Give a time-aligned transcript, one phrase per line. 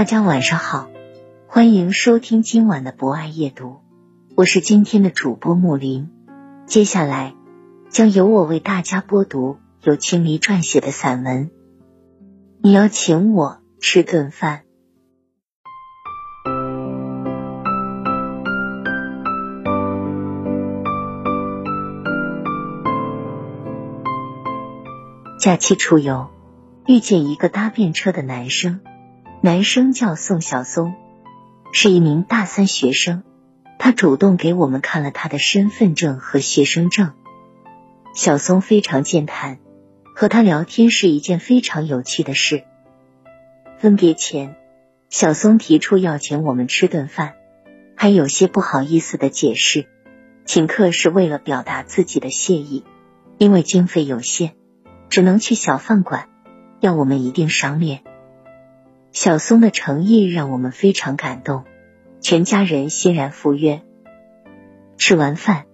[0.00, 0.88] 大家晚上好，
[1.46, 3.80] 欢迎收听今晚的博爱夜读，
[4.34, 6.08] 我是今天的主播木林。
[6.64, 7.34] 接下来
[7.90, 11.48] 将由我为大家播读由青离撰写的散文
[12.62, 14.62] 《你要请我吃顿饭》。
[25.38, 26.30] 假期出游，
[26.86, 28.80] 遇见一个搭便车的男生。
[29.42, 30.92] 男生叫宋小松，
[31.72, 33.22] 是一名大三学生。
[33.78, 37.12] 他主动给我们看了他的身份证和学生证。
[38.14, 39.58] 小松非常健谈，
[40.14, 42.64] 和他聊天是一件非常有趣的事。
[43.78, 44.56] 分别前，
[45.08, 47.32] 小松提出要请我们吃顿饭，
[47.96, 49.86] 还有些不好意思的解释，
[50.44, 52.84] 请客是为了表达自己的谢意，
[53.38, 54.52] 因为经费有限，
[55.08, 56.28] 只能去小饭馆，
[56.80, 58.02] 要我们一定赏脸。
[59.12, 61.64] 小松的诚意让我们非常感动，
[62.20, 63.82] 全家人欣然赴约。
[64.98, 65.66] 吃完饭，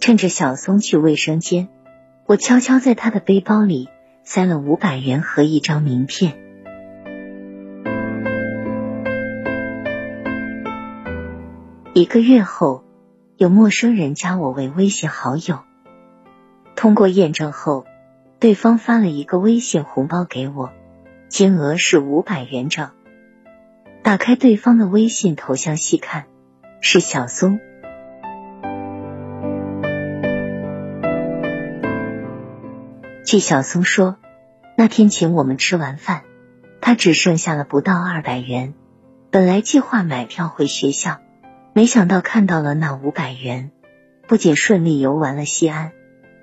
[0.00, 1.68] 趁着小松去卫生间，
[2.26, 3.88] 我悄悄在他的背包里
[4.24, 6.36] 塞了五百元和一张名片。
[11.94, 12.84] 一个月后，
[13.36, 15.60] 有陌生人加我为微信好友，
[16.74, 17.84] 通过验证后，
[18.40, 20.72] 对方发了一个微信红包给我。
[21.30, 22.90] 金额是五百元整。
[24.02, 26.24] 打开对方的微信头像细看，
[26.80, 27.60] 是小松。
[33.24, 34.16] 据小松说，
[34.76, 36.22] 那天请我们吃完饭，
[36.80, 38.74] 他只剩下了不到二百元。
[39.30, 41.20] 本来计划买票回学校，
[41.72, 43.70] 没想到看到了那五百元，
[44.26, 45.92] 不仅顺利游玩了西安，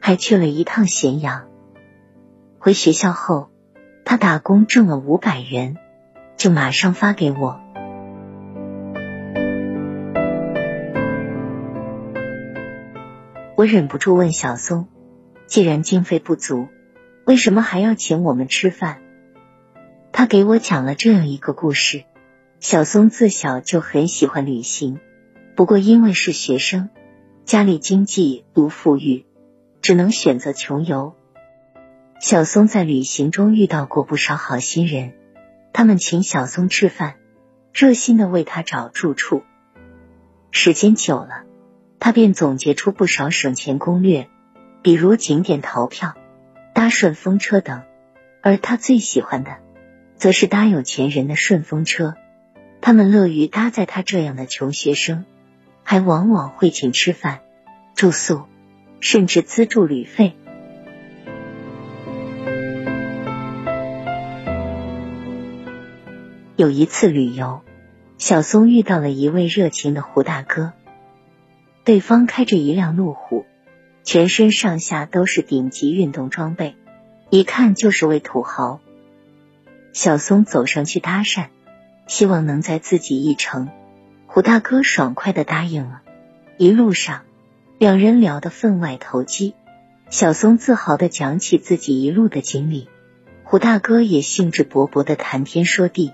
[0.00, 1.44] 还去了一趟咸阳。
[2.58, 3.51] 回学校后。
[4.12, 5.78] 他打工挣了五百元，
[6.36, 7.58] 就马上发给我。
[13.56, 14.86] 我忍不住问小松
[15.48, 16.68] ：“既然经费不足，
[17.24, 18.98] 为什么还要请我们吃饭？”
[20.12, 22.04] 他给我讲了这样一个故事：
[22.60, 25.00] 小松自小就很喜欢旅行，
[25.56, 26.90] 不过因为是学生，
[27.46, 29.24] 家里经济不富裕，
[29.80, 31.14] 只能选择穷游。
[32.22, 35.14] 小松在旅行中遇到过不少好心人，
[35.72, 37.16] 他们请小松吃饭，
[37.74, 39.42] 热心的为他找住处。
[40.52, 41.42] 时间久了，
[41.98, 44.28] 他便总结出不少省钱攻略，
[44.82, 46.14] 比如景点逃票、
[46.74, 47.82] 搭顺风车等。
[48.40, 49.56] 而他最喜欢的，
[50.14, 52.14] 则是搭有钱人的顺风车。
[52.80, 55.24] 他们乐于搭载他这样的穷学生，
[55.82, 57.40] 还往往会请吃饭、
[57.96, 58.44] 住宿，
[59.00, 60.36] 甚至资助旅费。
[66.62, 67.62] 有一次旅游，
[68.18, 70.72] 小松遇到了一位热情的胡大哥。
[71.82, 73.46] 对方开着一辆路虎，
[74.04, 76.76] 全身上下都是顶级运动装备，
[77.30, 78.78] 一看就是位土豪。
[79.92, 81.46] 小松走上去搭讪，
[82.06, 83.68] 希望能载自己一程。
[84.28, 86.02] 胡大哥爽快的答应了。
[86.58, 87.22] 一路上，
[87.78, 89.54] 两人聊得分外投机。
[90.10, 92.86] 小松自豪的讲起自己一路的经历，
[93.42, 96.12] 胡大哥也兴致勃勃的谈天说地。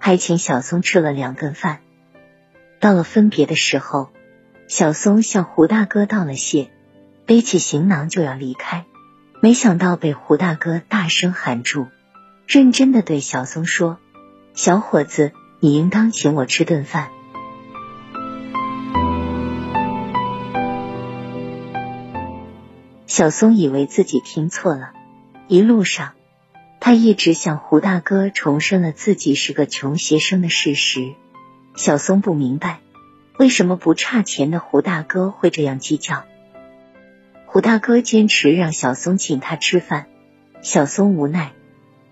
[0.00, 1.78] 还请小松吃了两顿饭。
[2.80, 4.10] 到了分别的时候，
[4.66, 6.70] 小松向胡大哥道了谢，
[7.26, 8.86] 背起行囊就要离开，
[9.40, 11.86] 没想到被胡大哥大声喊住，
[12.46, 13.98] 认真的对小松说
[14.54, 17.10] ：“小伙子，你应当请我吃顿饭。”
[23.06, 24.92] 小松以为自己听错了，
[25.48, 26.12] 一路上，
[26.80, 31.12] 他一直向胡大哥重申了自己是个穷学生的事实。
[31.76, 32.80] 小松不明白，
[33.38, 36.24] 为什么不差钱的胡大哥会这样计较。
[37.46, 40.06] 胡大哥坚持让小松请他吃饭，
[40.62, 41.52] 小松无奈，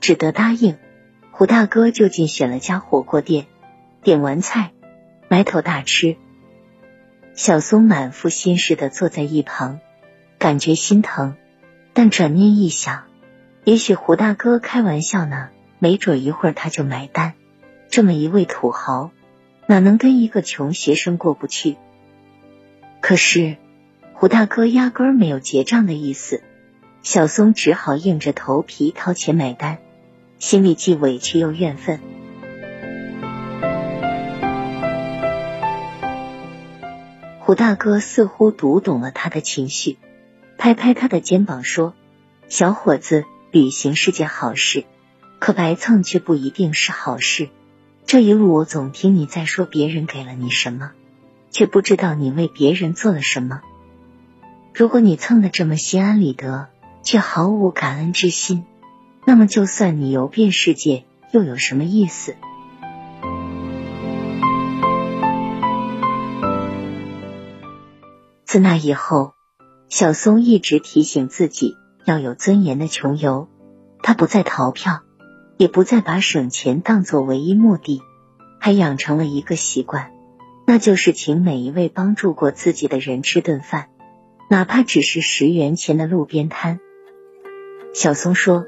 [0.00, 0.76] 只得答应。
[1.30, 3.46] 胡大哥就近选了家火锅店，
[4.02, 4.72] 点完菜，
[5.28, 6.16] 埋头大吃。
[7.34, 9.80] 小松满腹心事的坐在一旁，
[10.38, 11.36] 感觉心疼，
[11.94, 13.04] 但转念一想，
[13.68, 17.34] 也许胡大哥开玩笑呢，没准一会儿他就买单。
[17.90, 19.10] 这么一位土豪，
[19.66, 21.76] 哪能跟一个穷学生过不去？
[23.02, 23.58] 可是
[24.14, 26.42] 胡大哥压根儿没有结账的意思，
[27.02, 29.76] 小松只好硬着头皮掏钱买单，
[30.38, 32.00] 心里既委屈又怨愤。
[37.40, 39.98] 胡大哥似乎读懂了他的情绪，
[40.56, 41.92] 拍拍他的肩膀说
[42.48, 44.84] ：“小伙子，旅行是件好事，
[45.38, 47.48] 可白蹭却不一定是好事。
[48.04, 50.92] 这一路我总听你在说别人给了你什么，
[51.50, 53.62] 却不知道你为别人做了什么。
[54.74, 56.68] 如果你蹭的这么心安理得，
[57.02, 58.64] 却毫无感恩之心，
[59.24, 62.36] 那么就算你游遍世界，又有什么意思？”
[68.44, 69.34] 自那以后，
[69.88, 71.76] 小松一直提醒自己
[72.08, 73.48] 要有尊严的穷游。
[74.02, 75.02] 他不再逃票，
[75.58, 78.00] 也不再把省钱当作唯一目的，
[78.58, 80.10] 还养成了一个习惯，
[80.66, 83.90] 那就是请每一位帮助过自己的人吃顿饭，
[84.48, 86.80] 哪怕只是十元钱的路边摊。
[87.92, 88.64] 小松说：“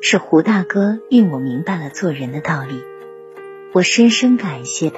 [0.00, 2.82] 是胡大哥令我明白了做人的道理，
[3.74, 4.96] 我深深感谢他。”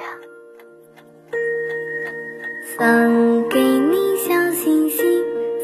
[2.77, 4.01] 送给你。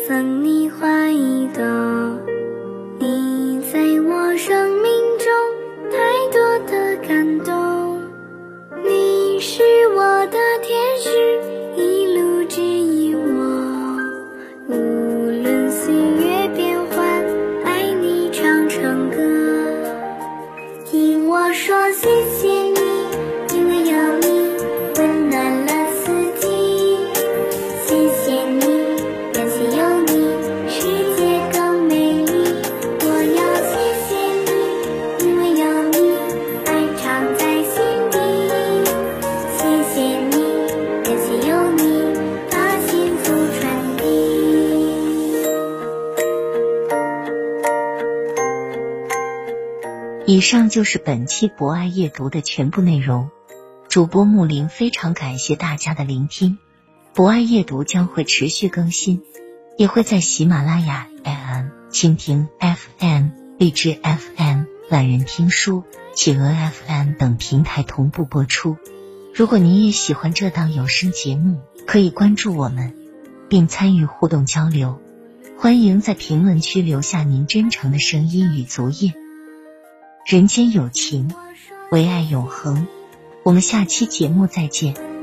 [0.07, 1.09] 赠你花
[50.47, 53.29] 上就是本期博爱夜读的全部内容。
[53.89, 56.57] 主播木林非常感谢大家的聆听。
[57.13, 59.23] 博爱夜读将会持续更新，
[59.77, 63.27] 也会在喜马拉雅 FM、蜻蜓 FM、
[63.57, 65.83] 荔枝 FM、懒人听书、
[66.15, 68.77] 企鹅 FM 等平台同步播出。
[69.35, 72.95] 如果您也喜欢这档有声节目，可以关注我们，
[73.49, 75.01] 并参与互动交流。
[75.57, 79.11] 欢迎在评论区留下您真诚的声音与足印。
[80.27, 81.33] 人间有情，
[81.89, 82.85] 唯爱永恒。
[83.43, 85.16] 我们下期节目再见。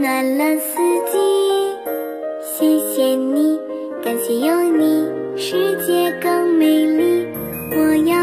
[0.00, 0.78] 暖了四
[1.12, 1.18] 季
[2.42, 3.58] 谢谢你
[4.02, 7.28] 感谢有你世界更美丽
[7.72, 8.19] 我要